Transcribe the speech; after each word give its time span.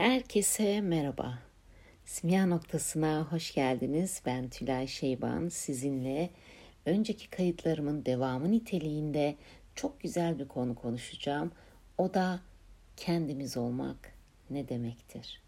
Herkese 0.00 0.80
merhaba. 0.80 1.38
Simya 2.04 2.46
noktasına 2.46 3.26
hoş 3.30 3.54
geldiniz. 3.54 4.22
Ben 4.26 4.48
Tülay 4.48 4.86
Şeyban. 4.86 5.48
Sizinle 5.48 6.30
önceki 6.86 7.30
kayıtlarımın 7.30 8.04
devamı 8.04 8.50
niteliğinde 8.50 9.36
çok 9.74 10.00
güzel 10.00 10.38
bir 10.38 10.48
konu 10.48 10.74
konuşacağım. 10.74 11.52
O 11.98 12.14
da 12.14 12.40
kendimiz 12.96 13.56
olmak 13.56 14.12
ne 14.50 14.68
demektir? 14.68 15.42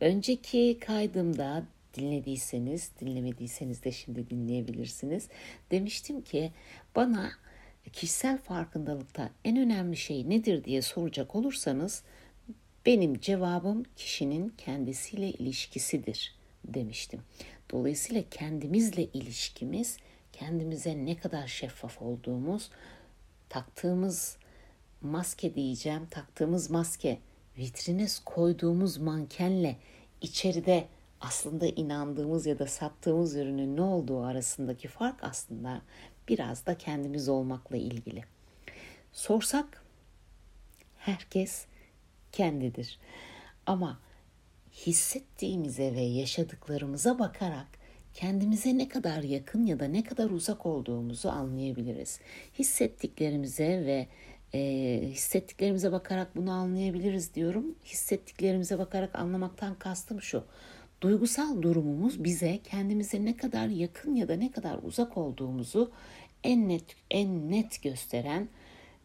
Önceki 0.00 0.78
kaydımda 0.80 1.64
dinlediyseniz, 1.94 2.90
dinlemediyseniz 3.00 3.84
de 3.84 3.92
şimdi 3.92 4.30
dinleyebilirsiniz. 4.30 5.28
Demiştim 5.70 6.22
ki 6.22 6.52
bana 6.96 7.30
kişisel 7.92 8.38
farkındalıkta 8.38 9.30
en 9.44 9.56
önemli 9.56 9.96
şey 9.96 10.30
nedir 10.30 10.64
diye 10.64 10.82
soracak 10.82 11.34
olursanız 11.34 12.02
benim 12.86 13.20
cevabım 13.20 13.84
kişinin 13.96 14.48
kendisiyle 14.48 15.30
ilişkisidir 15.30 16.34
demiştim. 16.64 17.22
Dolayısıyla 17.70 18.22
kendimizle 18.30 19.04
ilişkimiz, 19.04 19.96
kendimize 20.32 21.04
ne 21.04 21.16
kadar 21.16 21.46
şeffaf 21.46 22.02
olduğumuz, 22.02 22.70
taktığımız 23.48 24.36
maske 25.02 25.54
diyeceğim, 25.54 26.06
taktığımız 26.06 26.70
maske 26.70 27.18
vitrine 27.58 28.06
koyduğumuz 28.24 28.96
mankenle 28.96 29.76
içeride 30.20 30.86
aslında 31.20 31.66
inandığımız 31.66 32.46
ya 32.46 32.58
da 32.58 32.66
sattığımız 32.66 33.36
ürünün 33.36 33.76
ne 33.76 33.82
olduğu 33.82 34.22
arasındaki 34.22 34.88
fark 34.88 35.24
aslında 35.24 35.82
biraz 36.28 36.66
da 36.66 36.78
kendimiz 36.78 37.28
olmakla 37.28 37.76
ilgili. 37.76 38.24
Sorsak 39.12 39.84
herkes 40.98 41.66
kendidir. 42.32 42.98
Ama 43.66 44.00
hissettiğimize 44.72 45.94
ve 45.94 46.00
yaşadıklarımıza 46.00 47.18
bakarak 47.18 47.66
kendimize 48.14 48.78
ne 48.78 48.88
kadar 48.88 49.22
yakın 49.22 49.66
ya 49.66 49.80
da 49.80 49.84
ne 49.84 50.04
kadar 50.04 50.30
uzak 50.30 50.66
olduğumuzu 50.66 51.28
anlayabiliriz. 51.28 52.20
Hissettiklerimize 52.58 53.68
ve 53.86 54.08
e, 54.54 55.00
hissettiklerimize 55.08 55.92
bakarak 55.92 56.36
bunu 56.36 56.50
anlayabiliriz 56.50 57.34
diyorum. 57.34 57.74
Hissettiklerimize 57.84 58.78
bakarak 58.78 59.14
anlamaktan 59.14 59.74
kastım 59.74 60.22
şu. 60.22 60.44
Duygusal 61.00 61.62
durumumuz 61.62 62.24
bize 62.24 62.58
kendimize 62.64 63.24
ne 63.24 63.36
kadar 63.36 63.68
yakın 63.68 64.14
ya 64.14 64.28
da 64.28 64.36
ne 64.36 64.50
kadar 64.50 64.78
uzak 64.82 65.16
olduğumuzu 65.16 65.92
en 66.44 66.68
net 66.68 66.84
en 67.10 67.50
net 67.50 67.82
gösteren 67.82 68.48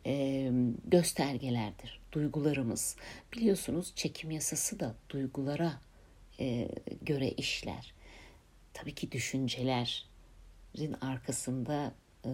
e, 0.06 0.52
göstergelerdir. 0.86 2.01
Duygularımız. 2.12 2.96
Biliyorsunuz 3.34 3.94
çekim 3.96 4.32
yasası 4.32 4.80
da 4.80 4.96
duygulara 5.10 5.74
e, 6.40 6.70
göre 7.02 7.30
işler. 7.30 7.94
Tabii 8.74 8.96
ki 8.96 9.12
düşüncelerin 9.12 10.94
arkasında 11.02 11.94
e, 12.26 12.30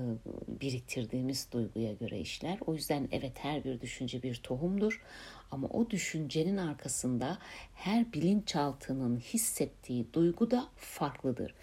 biriktirdiğimiz 0.48 1.48
duyguya 1.52 1.94
göre 1.94 2.20
işler. 2.20 2.58
O 2.66 2.74
yüzden 2.74 3.10
evet 3.12 3.34
her 3.36 3.64
bir 3.64 3.82
düşünce 3.82 4.24
bir 4.24 4.36
tohumdur. 4.36 5.02
Ama 5.52 5.68
o 5.68 5.90
düşüncenin 5.90 6.58
arkasında 6.58 7.38
her 7.74 8.14
bilinçaltının 8.14 9.20
hissettiği 9.20 10.14
duygu 10.14 10.52
da 10.52 10.70
farklıdır. 10.76 11.54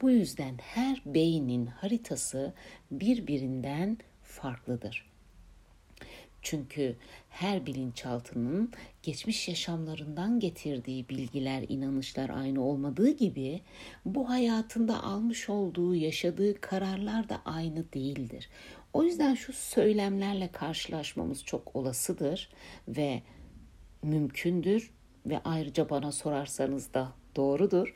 Bu 0.00 0.10
yüzden 0.10 0.58
her 0.58 1.02
beynin 1.06 1.66
haritası 1.66 2.54
birbirinden 2.90 3.98
farklıdır. 4.22 5.07
Çünkü 6.42 6.96
her 7.30 7.66
bilinçaltının 7.66 8.72
geçmiş 9.02 9.48
yaşamlarından 9.48 10.40
getirdiği 10.40 11.08
bilgiler, 11.08 11.64
inanışlar 11.68 12.30
aynı 12.30 12.64
olmadığı 12.64 13.10
gibi 13.10 13.60
bu 14.04 14.30
hayatında 14.30 15.02
almış 15.02 15.48
olduğu, 15.48 15.94
yaşadığı 15.94 16.60
kararlar 16.60 17.28
da 17.28 17.42
aynı 17.44 17.92
değildir. 17.92 18.48
O 18.92 19.04
yüzden 19.04 19.34
şu 19.34 19.52
söylemlerle 19.52 20.52
karşılaşmamız 20.52 21.44
çok 21.44 21.76
olasıdır 21.76 22.48
ve 22.88 23.22
mümkündür 24.02 24.90
ve 25.26 25.40
ayrıca 25.44 25.90
bana 25.90 26.12
sorarsanız 26.12 26.94
da 26.94 27.12
doğrudur. 27.36 27.94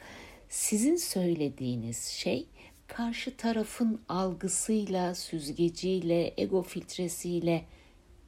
Sizin 0.49 0.97
söylediğiniz 0.97 2.05
şey 2.05 2.47
karşı 2.87 3.37
tarafın 3.37 4.01
algısıyla, 4.09 5.15
süzgeciyle, 5.15 6.35
ego 6.37 6.63
filtresiyle 6.63 7.65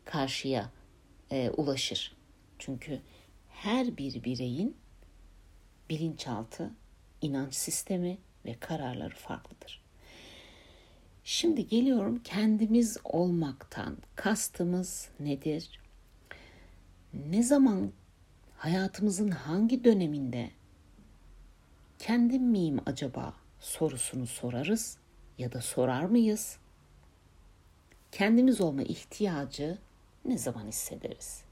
karşıya 0.05 0.71
e, 1.31 1.51
ulaşır. 1.51 2.17
Çünkü 2.59 3.01
her 3.51 3.97
bir 3.97 4.25
bireyin 4.25 4.77
bilinçaltı, 5.91 6.71
inanç 7.21 7.55
sistemi 7.55 8.19
ve 8.47 8.55
kararları 8.61 9.15
farklıdır. 9.15 9.85
Şimdi 11.25 11.69
geliyorum 11.69 12.21
kendimiz 12.25 12.97
olmaktan 13.05 13.97
kastımız 14.17 15.09
nedir? 15.21 15.81
Ne 17.29 17.43
zaman 17.43 17.93
hayatımızın 18.57 19.31
hangi 19.31 19.85
döneminde 19.85 20.51
kendim 21.99 22.43
miyim 22.43 22.81
acaba 22.87 23.35
sorusunu 23.61 24.27
sorarız 24.27 24.99
ya 25.39 25.53
da 25.53 25.61
sorar 25.61 26.05
mıyız? 26.05 26.59
Kendimiz 28.13 28.61
olma 28.61 28.83
ihtiyacı 28.83 29.79
ne 30.25 30.39
zaman 30.39 30.67
hissederiz? 30.67 31.43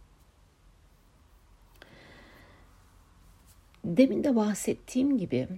Demin 3.85 4.25
de 4.25 4.37
bahsettiğim 4.37 5.19
gibi 5.19 5.49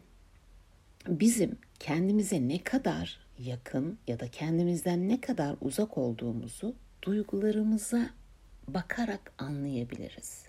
bizim 1.09 1.59
kendimize 1.79 2.49
ne 2.49 2.63
kadar 2.63 3.21
yakın 3.39 3.99
ya 4.07 4.21
da 4.21 4.29
kendimizden 4.29 5.09
ne 5.09 5.21
kadar 5.21 5.57
uzak 5.61 5.99
olduğumuzu 5.99 6.75
duygularımıza 7.03 8.11
bakarak 8.69 9.33
anlayabiliriz. 9.39 10.47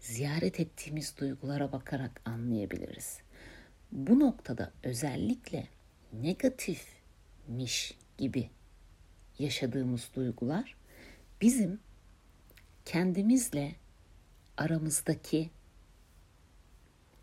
Ziyaret 0.00 0.60
ettiğimiz 0.60 1.14
duygulara 1.18 1.72
bakarak 1.72 2.20
anlayabiliriz. 2.24 3.18
Bu 3.92 4.20
noktada 4.20 4.72
özellikle 4.82 5.66
negatifmiş 6.12 7.98
gibi 8.18 8.50
yaşadığımız 9.38 10.10
duygular 10.14 10.76
bizim 11.42 11.80
kendimizle 12.84 13.74
aramızdaki 14.56 15.50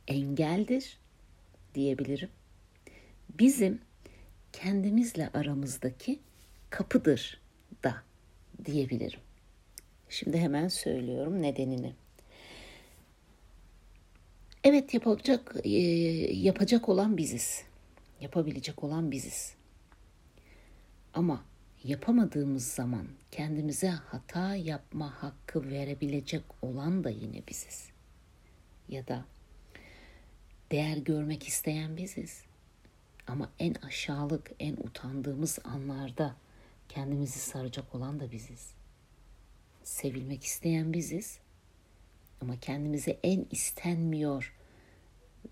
engeldir 0.08 0.98
diyebilirim. 1.76 2.30
Bizim 3.40 3.82
kendimizle 4.54 5.30
aramızdaki 5.30 6.20
kapıdır 6.70 7.42
da 7.84 8.04
diyebilirim. 8.66 9.20
Şimdi 10.10 10.38
hemen 10.38 10.68
söylüyorum 10.68 11.42
nedenini. 11.42 11.94
Evet 14.64 14.94
yapacak 14.94 15.56
e, 15.64 15.70
yapacak 16.34 16.90
olan 16.90 17.18
biziz. 17.18 17.64
Yapabilecek 18.22 18.84
olan 18.84 19.12
biziz. 19.12 19.54
Ama 21.14 21.49
yapamadığımız 21.84 22.68
zaman 22.68 23.08
kendimize 23.32 23.90
hata 23.90 24.56
yapma 24.56 25.24
hakkı 25.24 25.70
verebilecek 25.70 26.44
olan 26.62 27.04
da 27.04 27.10
yine 27.10 27.48
biziz. 27.48 27.90
Ya 28.90 29.08
da 29.08 29.26
değer 30.72 30.98
görmek 30.98 31.48
isteyen 31.48 31.98
biziz. 31.98 32.42
Ama 33.28 33.52
en 33.60 33.74
aşağılık, 33.74 34.52
en 34.60 34.74
utandığımız 34.74 35.60
anlarda 35.64 36.36
kendimizi 36.90 37.40
saracak 37.40 37.96
olan 37.96 38.20
da 38.20 38.32
biziz. 38.32 38.74
Sevilmek 39.84 40.44
isteyen 40.44 40.94
biziz. 40.94 41.40
Ama 42.42 42.60
kendimize 42.60 43.20
en 43.24 43.46
istenmiyor 43.52 44.56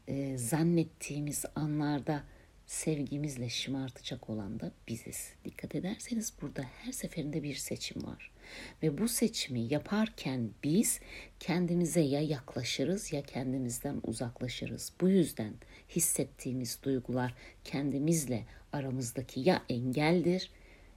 e, 0.08 0.38
zannettiğimiz 0.38 1.46
anlarda 1.56 2.24
sevgimizle 2.68 3.50
şımartacak 3.50 4.30
olan 4.30 4.60
da 4.60 4.72
biziz. 4.88 5.34
Dikkat 5.46 5.76
ederseniz 5.76 6.34
burada 6.42 6.64
her 6.64 6.92
seferinde 6.92 7.44
bir 7.44 7.56
seçim 7.56 8.04
var. 8.04 8.32
Ve 8.84 8.98
bu 8.98 9.08
seçimi 9.08 9.60
yaparken 9.60 10.50
biz 10.64 11.00
kendimize 11.40 12.02
ya 12.02 12.22
yaklaşırız 12.22 13.14
ya 13.14 13.22
kendimizden 13.24 14.02
uzaklaşırız. 14.04 14.94
Bu 15.02 15.10
yüzden 15.10 15.54
hissettiğimiz 15.90 16.80
duygular 16.84 17.34
kendimizle 17.64 18.46
aramızdaki 18.74 19.40
ya 19.40 19.64
engeldir 19.70 20.52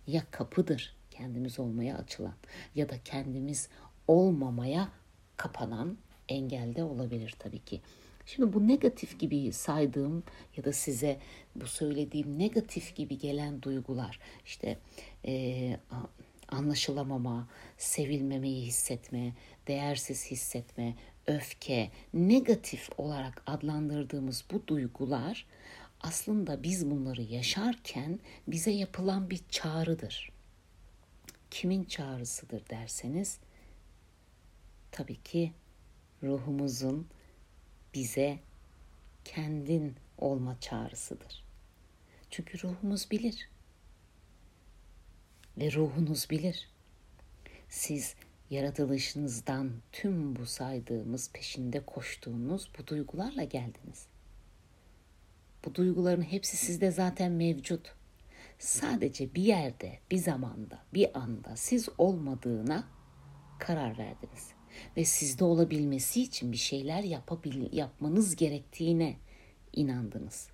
ya 0.07 0.23
kapıdır 0.31 0.97
kendimiz 1.11 1.59
olmaya 1.59 1.99
açılan 1.99 2.35
ya 2.75 2.89
da 2.89 2.95
kendimiz 3.05 3.69
olmamaya 4.09 4.89
kapanan 5.37 5.99
engelde 6.29 6.85
olabilir 6.85 7.35
tabii 7.39 7.65
ki. 7.65 7.81
Şimdi 8.27 8.53
bu 8.53 8.69
negatif 8.69 9.19
gibi 9.19 9.53
saydığım 9.53 10.23
ya 10.57 10.65
da 10.65 10.73
size 10.73 11.21
bu 11.55 11.67
söylediğim 11.67 12.39
negatif 12.39 12.97
gibi 12.97 13.19
gelen 13.19 13.63
duygular 13.63 14.21
işte 14.45 14.79
e, 15.25 15.77
anlaşılamama, 16.49 17.49
sevilmemeyi 17.79 18.67
hissetme, 18.67 19.33
değersiz 19.67 20.27
hissetme, 20.31 20.95
öfke, 21.27 21.91
negatif 22.15 22.89
olarak 22.99 23.43
adlandırdığımız 23.47 24.45
bu 24.53 24.67
duygular 24.67 25.47
aslında 26.01 26.63
biz 26.63 26.91
bunları 26.91 27.23
yaşarken 27.23 28.21
bize 28.47 28.71
yapılan 28.71 29.31
bir 29.31 29.41
çağrıdır. 29.49 30.33
Kimin 31.51 31.85
çağrısıdır 31.85 32.69
derseniz 32.71 33.39
tabii 34.91 35.23
ki 35.23 35.53
ruhumuzun 36.23 37.07
bize 37.95 38.39
kendin 39.25 39.97
olma 40.19 40.61
çağrısıdır. 40.61 41.45
Çünkü 42.31 42.63
ruhumuz 42.63 43.11
bilir. 43.11 43.49
Ve 45.59 45.73
ruhunuz 45.73 46.31
bilir. 46.31 46.69
Siz 47.69 48.15
yaratılışınızdan 48.51 49.73
tüm 49.93 50.37
bu 50.37 50.47
saydığımız 50.47 51.33
peşinde 51.33 51.87
koştuğunuz 51.87 52.71
bu 52.79 52.87
duygularla 52.87 53.45
geldiniz. 53.45 54.07
Bu 55.65 55.75
duyguların 55.75 56.23
hepsi 56.23 56.57
sizde 56.57 56.91
zaten 56.91 57.33
mevcut. 57.33 57.95
Sadece 58.59 59.35
bir 59.35 59.43
yerde, 59.43 59.99
bir 60.11 60.19
zamanda, 60.19 60.83
bir 60.95 61.19
anda 61.19 61.57
siz 61.57 61.89
olmadığına 61.99 62.89
karar 63.59 63.99
verdiniz 63.99 64.60
ve 64.97 65.05
sizde 65.05 65.45
olabilmesi 65.45 66.23
için 66.23 66.53
bir 66.53 66.57
şeyler 66.57 67.03
yapabil 67.03 67.73
yapmanız 67.73 68.37
gerektiğine 68.37 69.17
inandınız. 69.73 70.49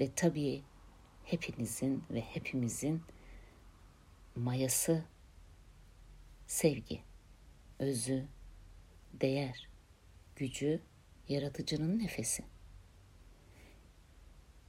Ve 0.00 0.10
tabii 0.16 0.62
hepinizin 1.24 2.04
ve 2.10 2.20
hepimizin 2.20 3.02
mayası 4.36 5.04
sevgi, 6.46 7.00
özü, 7.78 8.28
değer, 9.12 9.68
gücü, 10.36 10.80
yaratıcının 11.28 11.98
nefesi. 11.98 12.44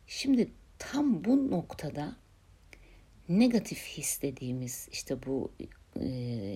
Şimdi 0.07 0.51
tam 0.79 1.24
bu 1.24 1.51
noktada 1.51 2.15
negatif 3.30 3.86
his 3.98 4.22
dediğimiz 4.22 4.90
işte 4.92 5.25
bu 5.25 5.52
e, 6.00 6.06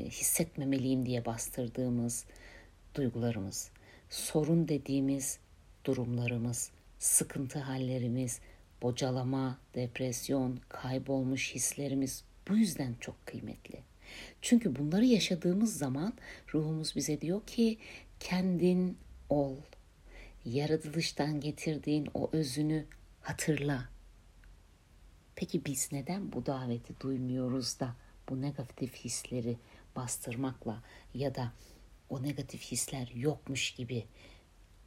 hissetmemeliyim 0.10 1.06
diye 1.06 1.26
bastırdığımız 1.26 2.26
duygularımız, 2.96 3.72
sorun 4.10 4.68
dediğimiz 4.68 5.40
durumlarımız, 5.86 6.72
sıkıntı 7.00 7.60
hallerimiz, 7.60 8.40
bocalama, 8.82 9.60
depresyon, 9.76 10.60
kaybolmuş 10.70 11.56
hislerimiz 11.56 12.24
bu 12.50 12.58
yüzden 12.58 12.96
çok 13.00 13.26
kıymetli. 13.26 13.80
Çünkü 14.42 14.76
bunları 14.76 15.06
yaşadığımız 15.06 15.78
zaman 15.78 16.14
ruhumuz 16.54 16.96
bize 16.96 17.22
diyor 17.22 17.46
ki 17.48 17.78
kendin 18.20 18.98
ol. 19.30 19.56
Yaratılıştan 20.46 21.40
getirdiğin 21.40 22.08
o 22.14 22.30
özünü 22.34 22.86
hatırla. 23.22 23.97
Peki 25.38 25.66
biz 25.66 25.92
neden 25.92 26.32
bu 26.32 26.46
daveti 26.46 27.00
duymuyoruz 27.00 27.80
da 27.80 27.96
bu 28.30 28.42
negatif 28.42 28.96
hisleri 28.96 29.58
bastırmakla 29.96 30.84
ya 31.14 31.36
da 31.36 31.54
o 32.10 32.24
negatif 32.24 32.62
hisler 32.62 33.08
yokmuş 33.08 33.72
gibi 33.72 34.08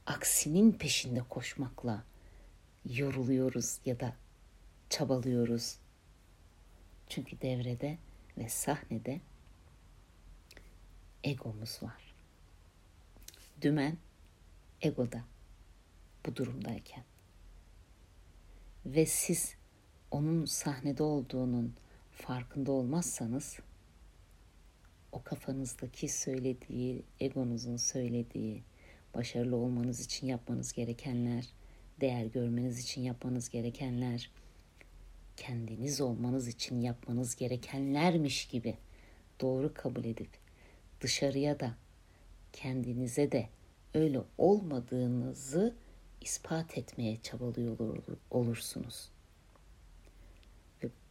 aksinin 0.07 0.73
peşinde 0.73 1.23
koşmakla 1.29 2.05
yoruluyoruz 2.85 3.79
ya 3.85 4.01
da 4.01 4.17
çabalıyoruz. 4.89 5.79
Çünkü 7.09 7.41
devrede 7.41 7.99
ve 8.39 8.49
sahnede 8.49 9.21
egomuz 11.25 11.83
var. 11.83 12.15
Dümen 13.63 13.99
egoda 14.81 15.25
bu 16.27 16.37
durumdayken. 16.37 17.05
Ve 18.87 19.07
siz 19.07 19.60
onun 20.11 20.45
sahnede 20.45 21.03
olduğunun 21.03 21.75
farkında 22.11 22.73
olmazsanız 22.73 23.59
o 25.13 25.23
kafanızdaki 25.23 26.09
söylediği, 26.09 27.03
egonuzun 27.21 27.77
söylediği, 27.77 28.63
başarılı 29.15 29.57
olmanız 29.57 30.01
için 30.01 30.27
yapmanız 30.27 30.73
gerekenler, 30.73 31.49
değer 32.01 32.27
görmeniz 32.27 32.79
için 32.79 33.03
yapmanız 33.03 33.49
gerekenler, 33.49 34.31
kendiniz 35.37 36.01
olmanız 36.01 36.49
için 36.49 36.81
yapmanız 36.81 37.37
gerekenlermiş 37.37 38.49
gibi 38.49 38.77
doğru 39.41 39.75
kabul 39.75 40.05
edip 40.05 40.31
dışarıya 41.01 41.61
da 41.61 41.75
kendinize 42.53 43.33
de 43.33 43.49
öyle 43.95 44.21
olmadığınızı 44.39 45.75
ispat 46.21 46.79
etmeye 46.79 47.23
çabalıyor 47.23 47.79
olursunuz. 48.31 49.11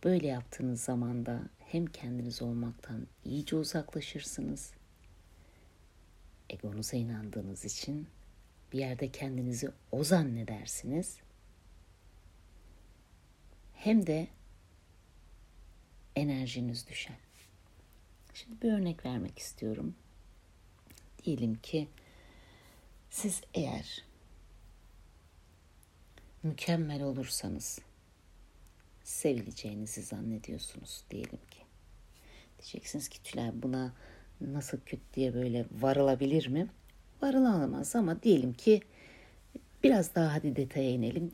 Böyle 0.03 0.27
yaptığınız 0.27 0.81
zaman 0.81 1.25
da 1.25 1.41
hem 1.59 1.85
kendiniz 1.85 2.41
olmaktan 2.41 3.07
iyice 3.25 3.55
uzaklaşırsınız. 3.55 4.73
Egonuza 6.49 6.97
inandığınız 6.97 7.65
için 7.65 8.07
bir 8.73 8.79
yerde 8.79 9.11
kendinizi 9.11 9.69
o 9.91 10.03
zannedersiniz. 10.03 11.17
Hem 13.73 14.07
de 14.07 14.27
enerjiniz 16.15 16.87
düşer. 16.87 17.17
Şimdi 18.33 18.61
bir 18.61 18.73
örnek 18.73 19.05
vermek 19.05 19.39
istiyorum. 19.39 19.95
Diyelim 21.23 21.55
ki 21.55 21.87
siz 23.09 23.41
eğer 23.53 24.03
mükemmel 26.43 27.03
olursanız 27.03 27.79
sevileceğinizi 29.09 30.01
zannediyorsunuz 30.01 31.03
diyelim 31.11 31.39
ki. 31.51 31.59
Diyeceksiniz 32.59 33.09
ki 33.09 33.23
Tülay 33.23 33.51
buna 33.53 33.93
nasıl 34.41 34.79
küt 34.79 34.99
diye 35.13 35.33
böyle 35.33 35.65
varılabilir 35.71 36.47
mi? 36.47 36.67
Varılamaz 37.21 37.95
ama 37.95 38.23
diyelim 38.23 38.53
ki 38.53 38.81
biraz 39.83 40.15
daha 40.15 40.33
hadi 40.33 40.55
detaya 40.55 40.89
inelim. 40.89 41.31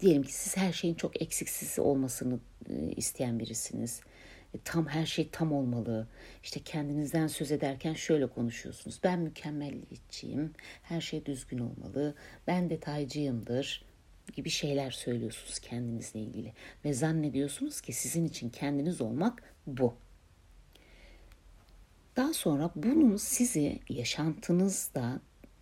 Diyelim 0.00 0.22
ki 0.22 0.34
siz 0.34 0.56
her 0.56 0.72
şeyin 0.72 0.94
çok 0.94 1.22
eksiksiz 1.22 1.78
olmasını 1.78 2.38
e, 2.70 2.92
isteyen 2.96 3.38
birisiniz. 3.38 4.00
E, 4.54 4.58
tam 4.64 4.86
her 4.86 5.06
şey 5.06 5.28
tam 5.28 5.52
olmalı. 5.52 6.08
İşte 6.42 6.60
kendinizden 6.60 7.26
söz 7.26 7.52
ederken 7.52 7.94
şöyle 7.94 8.26
konuşuyorsunuz. 8.26 9.00
Ben 9.04 9.18
mükemmelliyetçiyim. 9.18 10.54
Her 10.82 11.00
şey 11.00 11.26
düzgün 11.26 11.58
olmalı. 11.58 12.14
Ben 12.46 12.70
detaycıyımdır 12.70 13.84
gibi 14.32 14.50
şeyler 14.50 14.90
söylüyorsunuz 14.90 15.58
kendinizle 15.58 16.20
ilgili 16.20 16.52
ve 16.84 16.94
zannediyorsunuz 16.94 17.80
ki 17.80 17.92
sizin 17.92 18.24
için 18.24 18.50
kendiniz 18.50 19.00
olmak 19.00 19.42
bu. 19.66 19.94
Daha 22.16 22.32
sonra 22.34 22.70
bunun 22.76 23.16
sizi 23.16 23.78
yaşantınızda, 23.88 25.20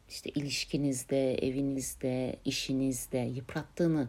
işte 0.08 0.30
ilişkinizde, 0.30 1.34
evinizde, 1.34 2.36
işinizde 2.44 3.18
yıprattığını 3.18 4.08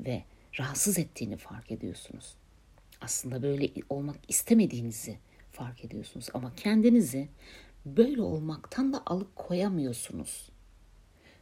ve 0.00 0.22
rahatsız 0.58 0.98
ettiğini 0.98 1.36
fark 1.36 1.72
ediyorsunuz. 1.72 2.34
Aslında 3.00 3.42
böyle 3.42 3.68
olmak 3.88 4.16
istemediğinizi 4.28 5.18
fark 5.52 5.84
ediyorsunuz 5.84 6.28
ama 6.34 6.54
kendinizi 6.54 7.28
böyle 7.86 8.22
olmaktan 8.22 8.92
da 8.92 9.02
alıkoyamıyorsunuz. 9.06 10.48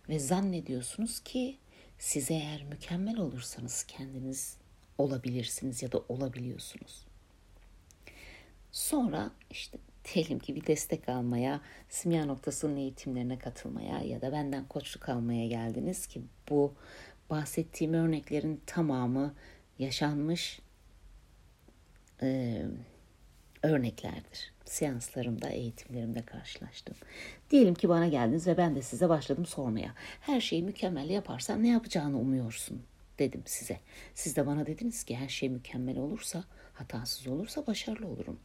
Ve 0.08 0.18
zannediyorsunuz 0.18 1.20
ki 1.20 1.58
siz 2.00 2.30
eğer 2.30 2.62
mükemmel 2.62 3.18
olursanız 3.18 3.84
kendiniz 3.84 4.56
olabilirsiniz 4.98 5.82
ya 5.82 5.92
da 5.92 5.98
olabiliyorsunuz. 6.08 7.06
Sonra 8.72 9.30
işte 9.50 9.78
diyelim 10.04 10.38
ki 10.38 10.54
bir 10.54 10.66
destek 10.66 11.08
almaya, 11.08 11.60
simya 11.88 12.26
noktasının 12.26 12.76
eğitimlerine 12.76 13.38
katılmaya 13.38 14.00
ya 14.00 14.20
da 14.20 14.32
benden 14.32 14.68
koçluk 14.68 15.08
almaya 15.08 15.46
geldiniz 15.46 16.06
ki 16.06 16.22
bu 16.50 16.74
bahsettiğim 17.30 17.94
örneklerin 17.94 18.60
tamamı 18.66 19.34
yaşanmış 19.78 20.60
örneklerdir. 23.62 24.52
Seanslarımda, 24.64 25.48
eğitimlerimde 25.48 26.22
karşılaştım. 26.22 26.96
Diyelim 27.50 27.74
ki 27.74 27.88
bana 27.88 28.08
geldiniz 28.08 28.46
ve 28.46 28.56
ben 28.56 28.74
de 28.74 28.82
size 28.82 29.08
başladım 29.08 29.46
sormaya. 29.46 29.94
Her 30.20 30.40
şeyi 30.40 30.62
mükemmel 30.62 31.10
yaparsan 31.10 31.62
ne 31.62 31.68
yapacağını 31.68 32.18
umuyorsun 32.18 32.82
dedim 33.18 33.42
size. 33.46 33.80
Siz 34.14 34.36
de 34.36 34.46
bana 34.46 34.66
dediniz 34.66 35.04
ki 35.04 35.16
her 35.16 35.28
şey 35.28 35.48
mükemmel 35.48 35.98
olursa, 35.98 36.44
hatasız 36.74 37.26
olursa 37.26 37.66
başarılı 37.66 38.06
olurum. 38.06 38.40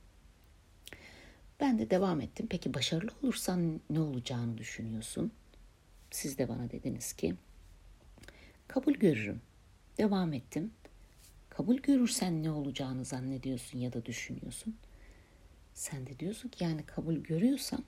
Ben 1.59 1.79
de 1.79 1.89
devam 1.89 2.21
ettim. 2.21 2.47
Peki 2.49 2.73
başarılı 2.73 3.11
olursan 3.23 3.81
ne 3.89 3.99
olacağını 3.99 4.57
düşünüyorsun? 4.57 5.31
Siz 6.11 6.37
de 6.37 6.49
bana 6.49 6.71
dediniz 6.71 7.13
ki 7.13 7.35
kabul 8.67 8.93
görürüm. 8.93 9.41
Devam 9.97 10.33
ettim. 10.33 10.71
Kabul 11.49 11.77
görürsen 11.77 12.43
ne 12.43 12.51
olacağını 12.51 13.05
zannediyorsun 13.05 13.79
ya 13.79 13.93
da 13.93 14.05
düşünüyorsun. 14.05 14.75
Sen 15.75 16.07
de 16.07 16.19
diyorsun 16.19 16.49
ki 16.49 16.63
yani 16.63 16.85
kabul 16.85 17.15
görüyorsam 17.15 17.83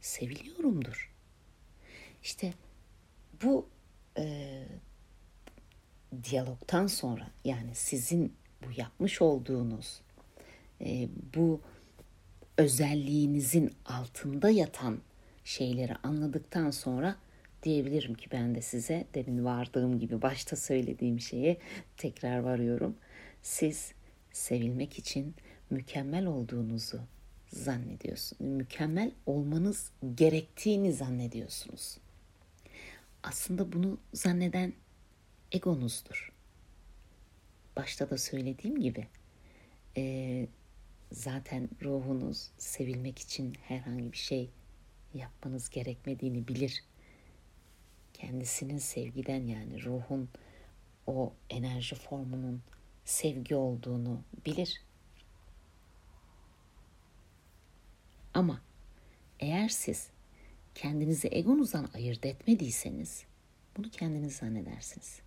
seviliyorumdur. 0.00 1.12
İşte 2.22 2.52
bu 3.42 3.68
e, 4.18 4.64
diyalogtan 6.30 6.86
sonra 6.86 7.30
yani 7.44 7.74
sizin 7.74 8.32
bu 8.66 8.80
yapmış 8.80 9.22
olduğunuz 9.22 10.00
e, 10.80 11.08
bu 11.34 11.60
özelliğinizin 12.58 13.74
altında 13.86 14.50
yatan 14.50 15.00
şeyleri 15.44 15.94
anladıktan 15.94 16.70
sonra 16.70 17.16
diyebilirim 17.62 18.14
ki 18.14 18.28
ben 18.32 18.54
de 18.54 18.62
size 18.62 19.06
demin 19.14 19.44
vardığım 19.44 19.98
gibi 19.98 20.22
başta 20.22 20.56
söylediğim 20.56 21.20
şeye 21.20 21.58
tekrar 21.96 22.38
varıyorum. 22.38 22.96
Siz 23.42 23.92
sevilmek 24.32 24.98
için 24.98 25.34
mükemmel 25.70 26.26
olduğunuzu 26.26 27.00
zannediyorsunuz. 27.48 28.40
Mükemmel 28.40 29.12
olmanız 29.26 29.90
gerektiğini 30.14 30.92
zannediyorsunuz. 30.92 31.98
Aslında 33.22 33.72
bunu 33.72 33.98
zanneden 34.12 34.72
egonuzdur. 35.52 36.32
Başta 37.76 38.10
da 38.10 38.18
söylediğim 38.18 38.80
gibi 38.80 39.06
e, 39.96 40.46
zaten 41.12 41.68
ruhunuz 41.82 42.50
sevilmek 42.58 43.18
için 43.18 43.54
herhangi 43.62 44.12
bir 44.12 44.16
şey 44.16 44.50
yapmanız 45.14 45.70
gerekmediğini 45.70 46.48
bilir. 46.48 46.84
Kendisinin 48.14 48.78
sevgiden 48.78 49.46
yani 49.46 49.84
ruhun 49.84 50.28
o 51.06 51.32
enerji 51.50 51.96
formunun 51.96 52.62
sevgi 53.04 53.54
olduğunu 53.54 54.22
bilir. 54.46 54.82
Ama 58.34 58.62
eğer 59.40 59.68
siz 59.68 60.08
kendinizi 60.74 61.28
egonuzdan 61.28 61.88
ayırt 61.94 62.26
etmediyseniz 62.26 63.24
bunu 63.76 63.90
kendiniz 63.90 64.36
zannedersiniz. 64.36 65.20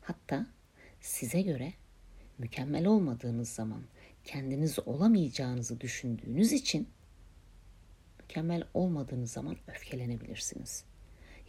Hatta 0.00 0.46
size 1.00 1.42
göre 1.42 1.72
mükemmel 2.38 2.86
olmadığınız 2.86 3.48
zaman 3.48 3.82
kendiniz 4.24 4.78
olamayacağınızı 4.78 5.80
düşündüğünüz 5.80 6.52
için 6.52 6.88
mükemmel 8.20 8.64
olmadığınız 8.74 9.32
zaman 9.32 9.56
öfkelenebilirsiniz. 9.66 10.84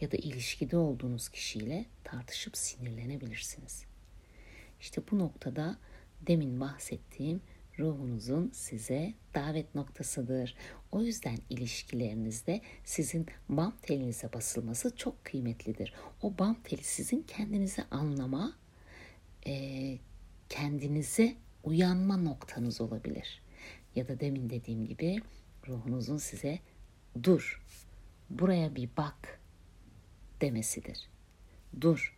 Ya 0.00 0.12
da 0.12 0.16
ilişkide 0.16 0.76
olduğunuz 0.76 1.28
kişiyle 1.28 1.86
tartışıp 2.04 2.56
sinirlenebilirsiniz. 2.56 3.84
İşte 4.80 5.02
bu 5.10 5.18
noktada 5.18 5.78
demin 6.26 6.60
bahsettiğim 6.60 7.42
ruhunuzun 7.80 8.50
size 8.54 9.14
davet 9.34 9.74
noktasıdır. 9.74 10.56
O 10.92 11.02
yüzden 11.02 11.38
ilişkilerinizde 11.50 12.60
sizin 12.84 13.26
bam 13.48 13.76
telinize 13.82 14.32
basılması 14.32 14.96
çok 14.96 15.24
kıymetlidir. 15.24 15.94
O 16.22 16.38
bam 16.38 16.56
teli 16.64 16.84
sizin 16.84 17.22
kendinizi 17.22 17.82
anlama, 17.90 18.52
e, 19.46 19.98
kendinize 20.48 21.36
uyanma 21.64 22.16
noktanız 22.16 22.80
olabilir. 22.80 23.42
Ya 23.96 24.08
da 24.08 24.20
demin 24.20 24.50
dediğim 24.50 24.86
gibi 24.86 25.20
ruhunuzun 25.68 26.16
size 26.16 26.58
dur, 27.22 27.62
buraya 28.30 28.76
bir 28.76 28.88
bak 28.96 29.40
demesidir. 30.40 31.08
Dur, 31.80 32.16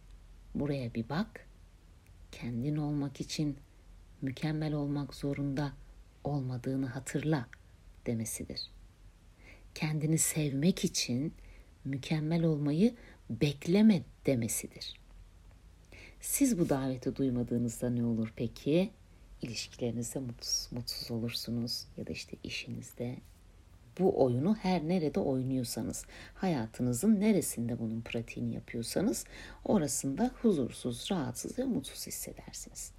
buraya 0.55 0.95
bir 0.95 1.09
bak, 1.09 1.49
kendin 2.33 2.77
olmak 2.77 3.21
için 3.21 3.57
mükemmel 4.23 4.75
olmak 4.75 5.15
zorunda 5.15 5.73
olmadığını 6.25 6.87
hatırla 6.87 7.47
demesidir. 8.07 8.71
Kendini 9.75 10.19
sevmek 10.19 10.85
için 10.85 11.35
mükemmel 11.85 12.45
olmayı 12.45 12.95
bekleme 13.31 14.03
demesidir. 14.27 15.01
Siz 16.21 16.59
bu 16.59 16.69
daveti 16.69 17.17
duymadığınızda 17.17 17.91
ne 17.91 18.05
olur 18.05 18.33
peki? 18.37 18.91
İlişkilerinizde 19.43 20.19
mutsuz, 20.19 20.73
mutsuz 20.73 21.11
olursunuz 21.11 21.87
ya 21.97 22.07
da 22.07 22.13
işte 22.13 22.37
işinizde 22.43 23.17
bu 23.99 24.25
oyunu 24.25 24.55
her 24.55 24.89
nerede 24.89 25.21
oynuyorsanız, 25.21 26.05
hayatınızın 26.35 27.21
neresinde 27.21 27.79
bunun 27.79 28.01
pratiğini 28.01 28.55
yapıyorsanız 28.55 29.25
orasında 29.65 30.31
huzursuz, 30.43 31.11
rahatsız 31.11 31.59
ve 31.59 31.65
mutsuz 31.65 32.07
hissedersiniz. 32.07 32.93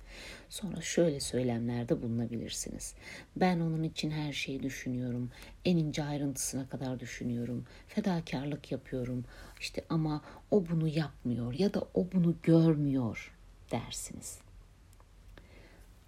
Sonra 0.50 0.82
şöyle 0.82 1.20
söylemlerde 1.20 2.01
bulunabilirsiniz. 2.01 2.96
Ben 3.36 3.60
onun 3.60 3.84
için 3.84 4.12
her 4.12 4.34
şeyi 4.34 4.63
düşünüyorum. 4.63 5.32
En 5.65 5.77
ince 5.77 6.03
ayrıntısına 6.03 6.70
kadar 6.70 7.00
düşünüyorum. 7.00 7.65
Fedakarlık 7.88 8.72
yapıyorum. 8.72 9.25
İşte 9.60 9.86
ama 9.89 10.22
o 10.51 10.65
bunu 10.70 10.88
yapmıyor 10.88 11.53
ya 11.53 11.74
da 11.74 11.82
o 11.93 12.08
bunu 12.13 12.36
görmüyor 12.43 13.34
dersiniz. 13.72 14.39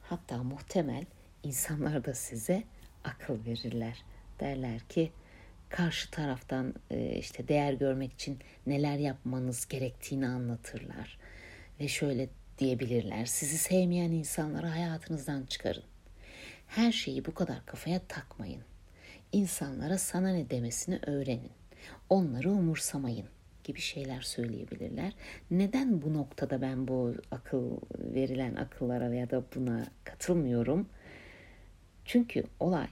Hatta 0.01 0.43
muhtemel 0.43 1.05
insanlar 1.43 2.05
da 2.05 2.13
size 2.13 2.63
akıl 3.03 3.45
verirler. 3.45 4.03
Derler 4.39 4.79
ki 4.79 5.11
karşı 5.69 6.11
taraftan 6.11 6.73
e, 6.91 7.15
işte 7.15 7.47
değer 7.47 7.73
görmek 7.73 8.13
için 8.13 8.39
neler 8.67 8.97
yapmanız 8.97 9.67
gerektiğini 9.67 10.27
anlatırlar. 10.27 11.17
Ve 11.79 11.87
şöyle 11.87 12.29
diyebilirler. 12.59 13.25
Sizi 13.25 13.57
sevmeyen 13.57 14.11
insanları 14.11 14.67
hayatınızdan 14.67 15.45
çıkarın. 15.45 15.83
Her 16.67 16.91
şeyi 16.91 17.25
bu 17.25 17.33
kadar 17.33 17.65
kafaya 17.65 17.99
takmayın. 18.07 18.61
İnsanlara 19.31 19.97
sana 19.97 20.33
ne 20.33 20.49
demesini 20.49 20.99
öğrenin. 21.07 21.51
Onları 22.09 22.51
umursamayın 22.51 23.25
gibi 23.63 23.79
şeyler 23.79 24.21
söyleyebilirler. 24.21 25.13
Neden 25.51 26.01
bu 26.01 26.13
noktada 26.13 26.61
ben 26.61 26.87
bu 26.87 27.15
akıl 27.31 27.77
verilen 27.93 28.55
akıllara 28.55 29.11
veya 29.11 29.29
da 29.29 29.43
buna 29.55 29.87
katılmıyorum? 30.03 30.89
Çünkü 32.05 32.43
olay 32.59 32.87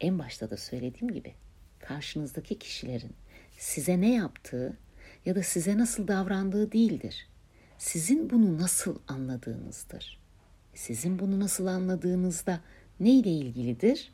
en 0.00 0.18
başta 0.18 0.50
da 0.50 0.56
söylediğim 0.56 1.14
gibi 1.14 1.34
karşınızdaki 1.78 2.58
kişilerin 2.58 3.12
size 3.58 4.00
ne 4.00 4.14
yaptığı 4.14 4.76
ya 5.24 5.34
da 5.34 5.42
size 5.42 5.78
nasıl 5.78 6.08
davrandığı 6.08 6.72
değildir 6.72 7.28
sizin 7.78 8.30
bunu 8.30 8.58
nasıl 8.58 8.98
anladığınızdır. 9.08 10.18
Sizin 10.74 11.18
bunu 11.18 11.40
nasıl 11.40 11.66
anladığınızda 11.66 12.60
ne 13.00 13.10
ile 13.10 13.30
ilgilidir? 13.30 14.12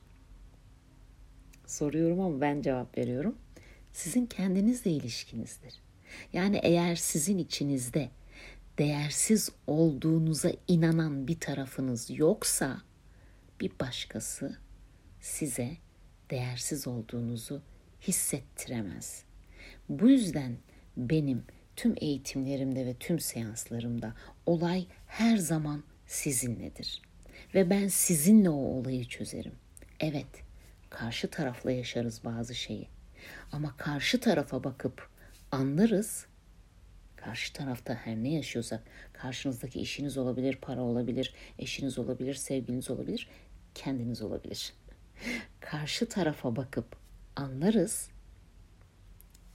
Soruyorum 1.66 2.21
ama 2.21 2.40
ben 2.40 2.62
cevap 2.62 2.99
veriyorum. 2.99 3.38
Sizin 3.92 4.26
kendinizle 4.26 4.90
ilişkinizdir. 4.90 5.75
Yani 6.33 6.61
eğer 6.62 6.97
sizin 6.97 7.38
içinizde 7.38 8.11
değersiz 8.78 9.50
olduğunuza 9.66 10.52
inanan 10.68 11.28
bir 11.28 11.40
tarafınız 11.40 12.11
yoksa 12.11 12.83
bir 13.61 13.73
başkası 13.80 14.59
size 15.21 15.76
değersiz 16.30 16.87
olduğunuzu 16.87 17.62
hissettiremez. 18.00 19.25
Bu 19.88 20.09
yüzden 20.09 20.56
benim 20.97 21.44
tüm 21.76 21.95
eğitimlerimde 22.00 22.87
ve 22.87 22.95
tüm 22.95 23.19
seanslarımda 23.21 24.14
olay 24.47 24.87
her 25.07 25.37
zaman 25.37 25.85
sizinledir. 26.07 27.02
Ve 27.54 27.71
ben 27.71 27.88
sizinle 27.88 28.50
o 28.50 28.54
olayı 28.54 29.04
çözerim. 29.04 29.52
Evet, 30.00 30.45
karşı 30.90 31.31
tarafla 31.31 31.71
yaşarız 31.71 32.25
bazı 32.25 32.54
şeyi. 32.54 32.88
Ama 33.52 33.76
karşı 33.76 34.21
tarafa 34.21 34.64
bakıp 34.64 35.09
anlarız. 35.52 36.26
Karşı 37.16 37.52
tarafta 37.52 37.95
her 37.95 38.16
ne 38.16 38.33
yaşıyorsak, 38.33 38.83
karşınızdaki 39.12 39.81
işiniz 39.81 40.19
olabilir, 40.19 40.59
para 40.62 40.83
olabilir, 40.83 41.35
eşiniz 41.59 41.99
olabilir, 41.99 42.35
sevgiliniz 42.35 42.90
olabilir, 42.90 43.28
kendiniz 43.75 44.23
olabilir. 44.23 44.73
Karşı 45.61 46.09
tarafa 46.09 46.57
bakıp 46.57 46.97
anlarız. 47.37 48.09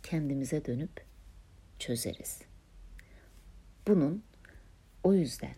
Kendimize 0.03 0.65
dönüp 0.65 1.08
çözeriz. 1.79 2.41
Bunun 3.87 4.23
o 5.03 5.13
yüzden 5.13 5.55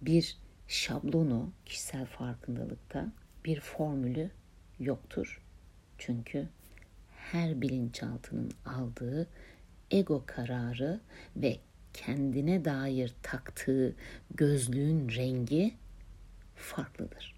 bir 0.00 0.38
şablonu 0.68 1.52
kişisel 1.64 2.06
farkındalıkta 2.06 3.12
bir 3.44 3.60
formülü 3.60 4.30
yoktur. 4.80 5.42
Çünkü 5.98 6.48
her 7.08 7.60
bilinçaltının 7.60 8.50
aldığı 8.66 9.28
ego 9.90 10.24
kararı 10.26 11.00
ve 11.36 11.58
kendine 11.92 12.64
dair 12.64 13.14
taktığı 13.22 13.96
gözlüğün 14.34 15.08
rengi 15.08 15.74
farklıdır. 16.54 17.36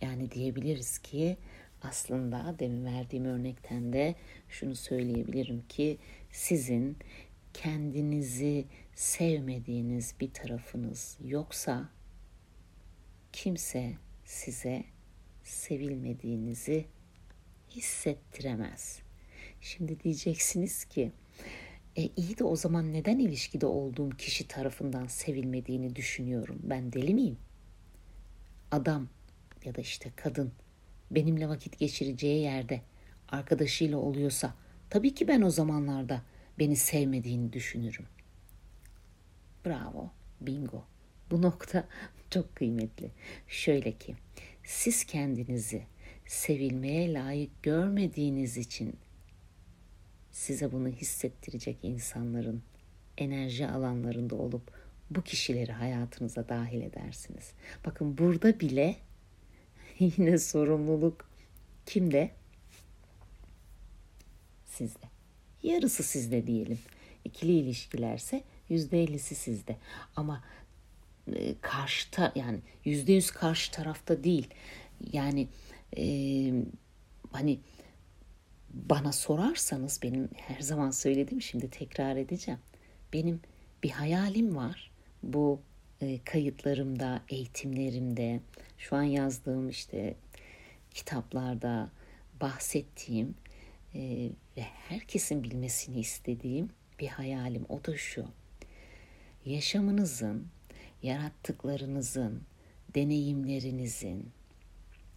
Yani 0.00 0.30
diyebiliriz 0.30 0.98
ki 0.98 1.36
aslında 1.82 2.56
demin 2.58 2.84
verdiğim 2.84 3.24
örnekten 3.24 3.92
de 3.92 4.14
şunu 4.48 4.74
söyleyebilirim 4.74 5.62
ki 5.68 5.98
sizin 6.32 6.96
kendinizi 7.54 8.64
sevmediğiniz 8.94 10.14
bir 10.20 10.32
tarafınız 10.32 11.18
yoksa 11.24 11.88
kimse 13.32 13.92
size 14.24 14.84
sevilmediğinizi 15.44 16.86
hissettiremez. 17.70 19.02
Şimdi 19.60 20.00
diyeceksiniz 20.00 20.84
ki 20.84 21.12
e 21.96 22.08
iyi 22.16 22.38
de 22.38 22.44
o 22.44 22.56
zaman 22.56 22.92
neden 22.92 23.18
ilişkide 23.18 23.66
olduğum 23.66 24.10
kişi 24.10 24.48
tarafından 24.48 25.06
sevilmediğini 25.06 25.96
düşünüyorum? 25.96 26.58
Ben 26.62 26.92
deli 26.92 27.14
miyim? 27.14 27.38
Adam 28.70 29.08
ya 29.64 29.74
da 29.74 29.80
işte 29.80 30.12
kadın 30.16 30.52
benimle 31.14 31.48
vakit 31.48 31.78
geçireceği 31.78 32.42
yerde 32.42 32.80
arkadaşıyla 33.28 33.98
oluyorsa 33.98 34.54
tabii 34.90 35.14
ki 35.14 35.28
ben 35.28 35.42
o 35.42 35.50
zamanlarda 35.50 36.22
beni 36.58 36.76
sevmediğini 36.76 37.52
düşünürüm. 37.52 38.06
Bravo, 39.66 40.10
bingo. 40.40 40.84
Bu 41.30 41.42
nokta 41.42 41.88
çok 42.30 42.56
kıymetli. 42.56 43.10
Şöyle 43.48 43.92
ki 43.92 44.16
siz 44.64 45.04
kendinizi 45.04 45.82
sevilmeye 46.26 47.12
layık 47.12 47.62
görmediğiniz 47.62 48.56
için 48.56 48.96
size 50.30 50.72
bunu 50.72 50.88
hissettirecek 50.88 51.78
insanların 51.82 52.62
enerji 53.18 53.68
alanlarında 53.68 54.34
olup 54.34 54.70
bu 55.10 55.22
kişileri 55.22 55.72
hayatınıza 55.72 56.48
dahil 56.48 56.80
edersiniz. 56.80 57.52
Bakın 57.86 58.18
burada 58.18 58.60
bile 58.60 58.96
yine 60.18 60.38
sorumluluk 60.38 61.30
kimde? 61.86 62.30
Sizde. 64.66 65.06
Yarısı 65.62 66.02
sizde 66.02 66.46
diyelim. 66.46 66.78
İkili 67.24 67.52
ilişkilerse 67.52 68.44
yüzde 68.68 69.02
ellisi 69.02 69.34
sizde. 69.34 69.76
Ama 70.16 70.44
e, 71.34 71.54
karşıta 71.60 72.32
yani 72.34 72.58
yüzde 72.84 73.12
yüz 73.12 73.30
karşı 73.30 73.72
tarafta 73.72 74.24
değil. 74.24 74.48
Yani 75.12 75.48
e, 75.96 76.04
hani 77.32 77.60
bana 78.70 79.12
sorarsanız 79.12 80.00
benim 80.02 80.28
her 80.36 80.60
zaman 80.60 80.90
söylediğim 80.90 81.42
şimdi 81.42 81.70
tekrar 81.70 82.16
edeceğim. 82.16 82.60
Benim 83.12 83.40
bir 83.82 83.90
hayalim 83.90 84.56
var. 84.56 84.90
Bu 85.22 85.60
kayıtlarımda, 86.24 87.22
eğitimlerimde, 87.28 88.40
şu 88.78 88.96
an 88.96 89.02
yazdığım 89.02 89.68
işte 89.68 90.14
kitaplarda 90.94 91.90
bahsettiğim 92.40 93.34
e, 93.94 94.30
ve 94.56 94.62
herkesin 94.62 95.44
bilmesini 95.44 96.00
istediğim 96.00 96.70
bir 97.00 97.08
hayalim. 97.08 97.66
O 97.68 97.84
da 97.84 97.96
şu. 97.96 98.26
Yaşamınızın, 99.44 100.46
yarattıklarınızın, 101.02 102.42
deneyimlerinizin, 102.94 104.32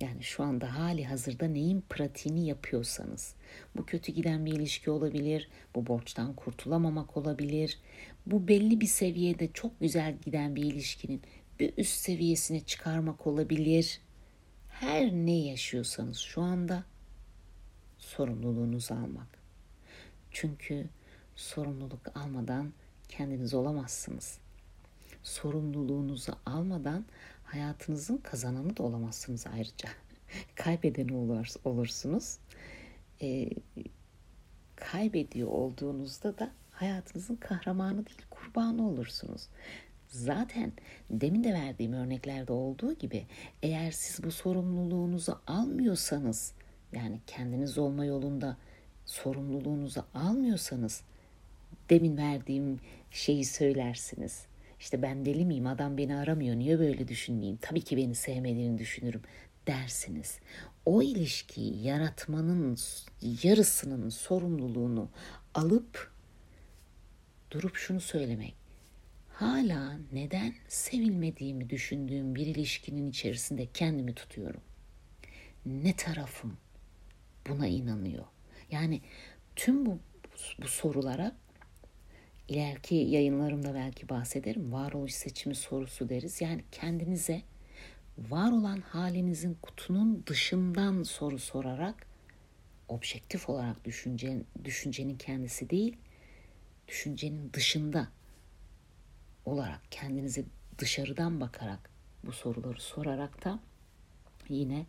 yani 0.01 0.23
şu 0.23 0.43
anda 0.43 0.79
hali 0.79 1.05
hazırda 1.05 1.47
neyin 1.47 1.83
pratiğini 1.89 2.47
yapıyorsanız. 2.47 3.35
Bu 3.77 3.85
kötü 3.85 4.11
giden 4.11 4.45
bir 4.45 4.51
ilişki 4.51 4.89
olabilir, 4.89 5.49
bu 5.75 5.87
borçtan 5.87 6.33
kurtulamamak 6.33 7.17
olabilir. 7.17 7.79
Bu 8.25 8.47
belli 8.47 8.81
bir 8.81 8.87
seviyede 8.87 9.51
çok 9.53 9.79
güzel 9.79 10.17
giden 10.17 10.55
bir 10.55 10.63
ilişkinin 10.63 11.21
bir 11.59 11.73
üst 11.77 11.93
seviyesine 11.95 12.59
çıkarmak 12.59 13.27
olabilir. 13.27 14.01
Her 14.69 15.11
ne 15.11 15.37
yaşıyorsanız 15.37 16.17
şu 16.17 16.41
anda 16.41 16.83
sorumluluğunuzu 17.97 18.93
almak. 18.93 19.27
Çünkü 20.31 20.89
sorumluluk 21.35 22.17
almadan 22.17 22.73
kendiniz 23.09 23.53
olamazsınız. 23.53 24.39
Sorumluluğunuzu 25.23 26.31
almadan 26.45 27.05
hayatınızın 27.43 28.17
kazananı 28.17 28.77
da 28.77 28.83
olamazsınız 28.83 29.47
ayrıca. 29.47 29.89
Kaybedeni 30.55 31.13
olur, 31.13 31.47
olursunuz. 31.63 32.37
E, 33.21 33.49
kaybediyor 34.75 35.47
olduğunuzda 35.47 36.37
da 36.37 36.51
hayatınızın 36.75 37.35
kahramanı 37.35 38.05
değil 38.05 38.21
kurbanı 38.29 38.87
olursunuz. 38.87 39.47
Zaten 40.07 40.71
demin 41.09 41.43
de 41.43 41.53
verdiğim 41.53 41.93
örneklerde 41.93 42.53
olduğu 42.53 42.93
gibi 42.93 43.25
eğer 43.63 43.91
siz 43.91 44.23
bu 44.23 44.31
sorumluluğunuzu 44.31 45.39
almıyorsanız 45.47 46.53
yani 46.91 47.19
kendiniz 47.27 47.77
olma 47.77 48.05
yolunda 48.05 48.57
sorumluluğunuzu 49.05 50.05
almıyorsanız 50.13 51.03
demin 51.89 52.17
verdiğim 52.17 52.79
şeyi 53.11 53.45
söylersiniz. 53.45 54.45
İşte 54.79 55.01
ben 55.01 55.25
deli 55.25 55.45
miyim 55.45 55.67
adam 55.67 55.97
beni 55.97 56.15
aramıyor 56.15 56.55
niye 56.55 56.79
böyle 56.79 57.07
düşünmeyeyim 57.07 57.57
tabii 57.61 57.81
ki 57.81 57.97
beni 57.97 58.15
sevmediğini 58.15 58.77
düşünürüm 58.77 59.21
dersiniz. 59.67 60.39
O 60.85 61.01
ilişkiyi 61.01 61.83
yaratmanın 61.83 62.77
yarısının 63.43 64.09
sorumluluğunu 64.09 65.09
alıp 65.53 66.14
durup 67.55 67.75
şunu 67.75 68.01
söylemek. 68.01 68.53
Hala 69.29 69.97
neden 70.13 70.53
sevilmediğimi 70.67 71.69
düşündüğüm 71.69 72.35
bir 72.35 72.47
ilişkinin 72.47 73.09
içerisinde 73.09 73.67
kendimi 73.73 74.13
tutuyorum. 74.13 74.61
Ne 75.65 75.95
tarafım 75.95 76.57
buna 77.49 77.67
inanıyor? 77.67 78.25
Yani 78.71 79.01
tüm 79.55 79.85
bu, 79.85 79.99
bu 80.61 80.67
sorulara 80.67 81.35
ileriki 82.47 82.95
yayınlarımda 82.95 83.73
belki 83.73 84.09
bahsederim. 84.09 84.73
Varoluş 84.73 85.13
seçimi 85.13 85.55
sorusu 85.55 86.09
deriz. 86.09 86.41
Yani 86.41 86.63
kendinize 86.71 87.41
var 88.17 88.51
olan 88.51 88.81
halinizin 88.81 89.57
kutunun 89.61 90.23
dışından 90.27 91.03
soru 91.03 91.39
sorarak 91.39 92.07
objektif 92.87 93.49
olarak 93.49 93.85
düşünce, 93.85 94.41
düşüncenin 94.63 95.17
kendisi 95.17 95.69
değil, 95.69 95.97
düşüncenin 96.87 97.53
dışında 97.53 98.07
olarak 99.45 99.81
kendinize 99.91 100.45
dışarıdan 100.77 101.41
bakarak 101.41 101.89
bu 102.25 102.31
soruları 102.31 102.81
sorarak 102.81 103.45
da 103.45 103.59
yine 104.49 104.85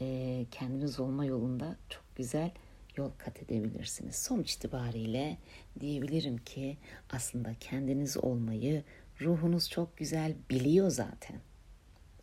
e, 0.00 0.46
kendiniz 0.50 1.00
olma 1.00 1.24
yolunda 1.24 1.76
çok 1.88 2.16
güzel 2.16 2.50
yol 2.96 3.10
kat 3.18 3.42
edebilirsiniz. 3.42 4.16
Sonuç 4.16 4.52
itibariyle 4.54 5.38
diyebilirim 5.80 6.38
ki 6.38 6.76
aslında 7.10 7.54
kendiniz 7.60 8.16
olmayı 8.16 8.84
ruhunuz 9.20 9.70
çok 9.70 9.96
güzel 9.96 10.34
biliyor 10.50 10.90
zaten. 10.90 11.40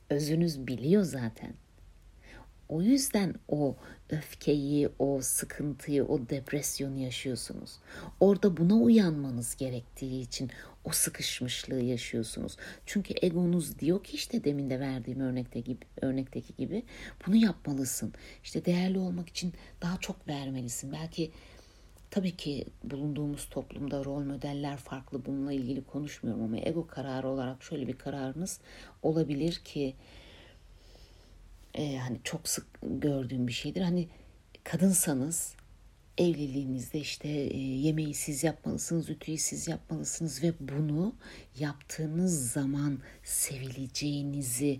Özünüz 0.10 0.68
biliyor 0.68 1.04
zaten. 1.04 1.54
O 2.72 2.82
yüzden 2.82 3.36
o 3.48 3.76
öfkeyi, 4.10 4.90
o 5.00 5.22
sıkıntıyı, 5.22 6.06
o 6.06 6.30
depresyonu 6.30 7.00
yaşıyorsunuz. 7.00 7.72
Orada 8.20 8.58
buna 8.58 8.76
uyanmanız 8.76 9.56
gerektiği 9.56 10.22
için 10.22 10.52
o 10.86 10.90
sıkışmışlığı 10.92 11.82
yaşıyorsunuz. 11.82 12.58
Çünkü 12.86 13.14
egonuz 13.22 13.80
diyor 13.80 14.04
ki 14.04 14.16
işte 14.16 14.44
demin 14.44 14.70
de 14.70 14.80
verdiğim 14.80 15.20
örnekte 15.20 15.60
gibi, 15.60 15.86
örnekteki 16.02 16.56
gibi 16.56 16.84
bunu 17.28 17.36
yapmalısın. 17.36 18.14
İşte 18.44 18.66
değerli 18.66 19.00
olmak 19.00 19.30
için 19.30 19.54
daha 19.82 19.98
çok 19.98 20.28
vermelisin. 20.28 20.92
Belki 20.92 21.32
tabii 22.12 22.36
ki 22.38 22.66
bulunduğumuz 22.84 23.50
toplumda 23.50 24.06
rol 24.06 24.24
modeller 24.24 24.78
farklı. 24.78 25.26
Bununla 25.26 25.54
ilgili 25.54 25.84
konuşmuyorum 25.84 26.44
ama 26.44 26.58
ego 26.58 26.88
kararı 26.88 27.28
olarak 27.28 27.64
şöyle 27.64 27.88
bir 27.88 27.98
kararınız 27.98 28.60
olabilir 29.04 29.54
ki 29.54 29.96
e, 31.74 31.98
hani 31.98 32.20
çok 32.24 32.48
sık 32.48 32.68
gördüğüm 32.82 33.48
bir 33.48 33.54
şeydir. 33.54 33.82
Hani 33.82 34.08
kadınsanız 34.64 35.56
evliliğinizde 36.18 37.00
işte 37.00 37.30
e, 37.30 37.58
yemeği 37.58 38.14
siz 38.14 38.44
yapmalısınız, 38.44 39.10
ütüyü 39.10 39.38
siz 39.38 39.68
yapmalısınız 39.68 40.44
ve 40.44 40.54
bunu 40.60 41.16
yaptığınız 41.60 42.52
zaman 42.52 43.00
sevileceğinizi 43.24 44.80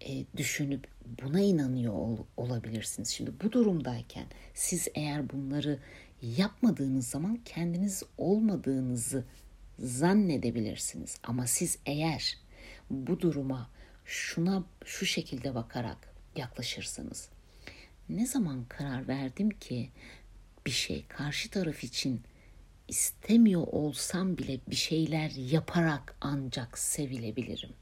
e, 0.00 0.24
düşünüp 0.36 0.86
buna 1.22 1.40
inanıyor 1.40 1.94
ol, 1.94 2.18
olabilirsiniz. 2.36 3.08
Şimdi 3.08 3.32
bu 3.44 3.52
durumdayken 3.52 4.26
siz 4.54 4.88
eğer 4.94 5.30
bunları 5.30 5.78
yapmadığınız 6.22 7.08
zaman 7.08 7.38
kendiniz 7.44 8.02
olmadığınızı 8.18 9.24
zannedebilirsiniz. 9.78 11.18
Ama 11.22 11.46
siz 11.46 11.78
eğer 11.86 12.38
bu 12.90 13.20
duruma 13.20 13.70
şuna 14.08 14.64
şu 14.84 15.06
şekilde 15.06 15.54
bakarak 15.54 16.14
yaklaşırsanız 16.36 17.28
ne 18.08 18.26
zaman 18.26 18.64
karar 18.68 19.08
verdim 19.08 19.50
ki 19.50 19.90
bir 20.66 20.70
şey 20.70 21.06
karşı 21.06 21.50
taraf 21.50 21.84
için 21.84 22.22
istemiyor 22.88 23.66
olsam 23.66 24.38
bile 24.38 24.60
bir 24.70 24.76
şeyler 24.76 25.30
yaparak 25.30 26.16
ancak 26.20 26.78
sevilebilirim. 26.78 27.72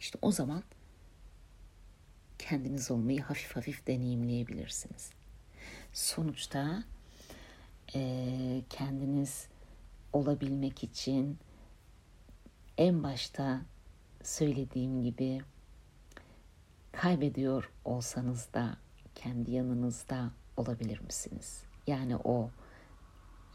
İşte 0.00 0.18
o 0.22 0.32
zaman 0.32 0.62
kendiniz 2.38 2.90
olmayı 2.90 3.22
hafif 3.22 3.56
hafif 3.56 3.86
deneyimleyebilirsiniz. 3.86 5.10
Sonuçta 5.92 6.84
e, 7.94 8.62
kendiniz 8.70 9.46
olabilmek 10.12 10.84
için 10.84 11.38
en 12.78 13.02
başta 13.02 13.60
söylediğim 14.26 15.02
gibi 15.02 15.40
kaybediyor 16.92 17.70
olsanız 17.84 18.52
da 18.54 18.76
kendi 19.14 19.50
yanınızda 19.50 20.30
olabilir 20.56 21.00
misiniz? 21.00 21.62
Yani 21.86 22.16
o 22.16 22.50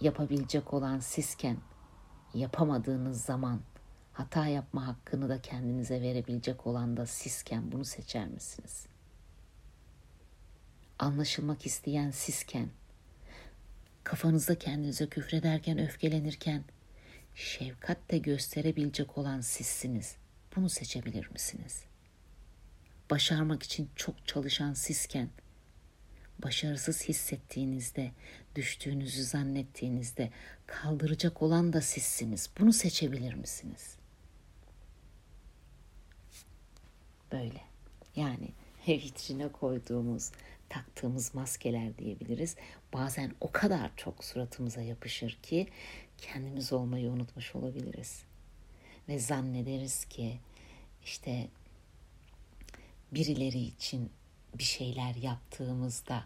yapabilecek 0.02 0.74
olan 0.74 1.00
sizken 1.00 1.58
yapamadığınız 2.34 3.22
zaman 3.22 3.62
hata 4.14 4.48
yapma 4.48 4.88
hakkını 4.88 5.30
da 5.30 5.42
kendinize 5.42 6.02
verebilecek 6.02 6.68
olan 6.68 6.98
da 6.98 7.06
sizken 7.06 7.72
bunu 7.72 7.86
seçer 7.86 8.28
misiniz? 8.28 8.88
Anlaşılmak 11.00 11.66
isteyen 11.66 12.12
sizken 12.12 12.70
kafanızda 14.04 14.60
kendinize 14.60 15.08
küfrederken, 15.08 15.80
öfkelenirken 15.80 16.64
şefkat 17.36 17.98
gösterebilecek 18.10 19.18
olan 19.18 19.42
sizsiniz. 19.42 20.21
Bunu 20.56 20.70
seçebilir 20.70 21.32
misiniz? 21.32 21.84
Başarmak 23.10 23.64
için 23.64 23.90
çok 23.96 24.28
çalışan 24.28 24.74
sizken 24.74 25.30
başarısız 26.44 27.04
hissettiğinizde, 27.04 28.12
düştüğünüzü 28.56 29.24
zannettiğinizde 29.24 30.30
kaldıracak 30.66 31.42
olan 31.42 31.74
da 31.74 31.82
sizsiniz. 31.82 32.50
Bunu 32.60 32.74
seçebilir 32.74 33.34
misiniz? 33.34 33.96
Böyle. 37.32 37.62
Yani 38.16 38.52
vitrine 38.88 39.48
koyduğumuz, 39.52 40.32
taktığımız 40.70 41.36
maskeler 41.36 41.98
diyebiliriz. 41.98 42.56
Bazen 42.94 43.32
o 43.42 43.52
kadar 43.52 43.92
çok 43.98 44.24
suratımıza 44.24 44.82
yapışır 44.82 45.40
ki 45.44 45.68
kendimiz 46.18 46.74
olmayı 46.74 47.10
unutmuş 47.10 47.56
olabiliriz. 47.56 48.24
Ve 49.12 49.20
zannederiz 49.20 50.06
ki 50.06 50.40
işte 51.04 51.48
birileri 53.12 53.60
için 53.60 54.12
bir 54.56 54.64
şeyler 54.64 55.16
yaptığımızda 55.16 56.26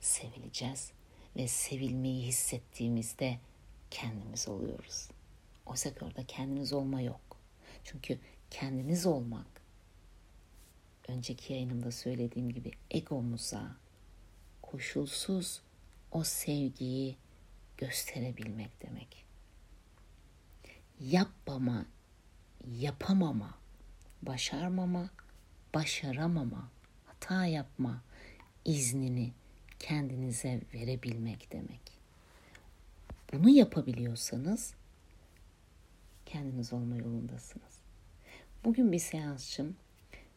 sevileceğiz 0.00 0.92
ve 1.36 1.48
sevilmeyi 1.48 2.26
hissettiğimizde 2.26 3.38
kendimiz 3.90 4.48
oluyoruz. 4.48 5.08
Oysa 5.66 5.94
ki 5.94 6.04
orada 6.04 6.26
kendiniz 6.26 6.72
olma 6.72 7.00
yok. 7.00 7.36
Çünkü 7.84 8.18
kendiniz 8.50 9.06
olmak 9.06 9.62
önceki 11.08 11.52
yayınımda 11.52 11.92
söylediğim 11.92 12.52
gibi 12.52 12.70
egomuza 12.90 13.76
koşulsuz 14.62 15.60
o 16.12 16.24
sevgiyi 16.24 17.16
gösterebilmek 17.76 18.82
demek. 18.82 19.24
Yapmama, 21.00 21.86
yapamama, 22.76 23.54
başarmama, 24.22 25.10
başaramama, 25.74 26.68
hata 27.06 27.46
yapma 27.46 28.02
iznini 28.64 29.32
kendinize 29.78 30.60
verebilmek 30.74 31.52
demek. 31.52 31.80
Bunu 33.32 33.48
yapabiliyorsanız 33.48 34.74
kendiniz 36.26 36.72
olma 36.72 36.96
yolundasınız. 36.96 37.78
Bugün 38.64 38.92
bir 38.92 38.98
seansçım 38.98 39.76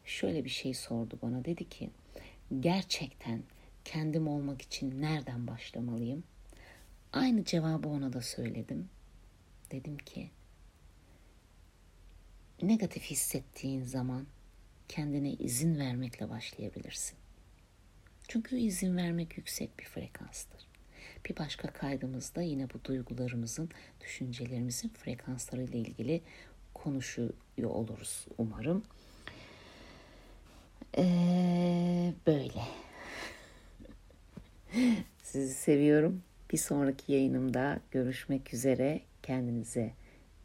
şöyle 0.04 0.44
bir 0.44 0.50
şey 0.50 0.74
sordu 0.74 1.18
bana. 1.22 1.44
Dedi 1.44 1.68
ki 1.68 1.90
gerçekten 2.60 3.42
kendim 3.84 4.28
olmak 4.28 4.62
için 4.62 5.02
nereden 5.02 5.46
başlamalıyım? 5.46 6.24
Aynı 7.12 7.44
cevabı 7.44 7.88
ona 7.88 8.12
da 8.12 8.20
söyledim. 8.20 8.88
Dedim 9.70 9.98
ki 9.98 10.30
negatif 12.62 13.02
hissettiğin 13.02 13.82
zaman 13.82 14.26
kendine 14.88 15.32
izin 15.32 15.78
vermekle 15.78 16.30
başlayabilirsin. 16.30 17.18
Çünkü 18.28 18.56
izin 18.56 18.96
vermek 18.96 19.36
yüksek 19.36 19.78
bir 19.78 19.84
frekanstır. 19.84 20.66
Bir 21.28 21.36
başka 21.36 21.68
kaydımızda 21.68 22.42
yine 22.42 22.68
bu 22.74 22.84
duygularımızın, 22.84 23.70
düşüncelerimizin 24.00 24.88
frekansları 24.88 25.62
ile 25.62 25.78
ilgili 25.78 26.22
konuşuyor 26.74 27.32
oluruz 27.64 28.26
umarım. 28.38 28.82
Ee, 30.98 32.14
böyle. 32.26 32.62
Sizi 35.22 35.54
seviyorum. 35.54 36.22
Bir 36.52 36.58
sonraki 36.58 37.12
yayınımda 37.12 37.80
görüşmek 37.90 38.54
üzere. 38.54 39.00
Kendinize 39.22 39.92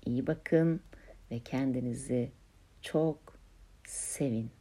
iyi 0.06 0.28
bakın 0.28 0.82
ve 1.32 1.40
kendinizi 1.40 2.32
çok 2.82 3.20
sevin. 3.88 4.57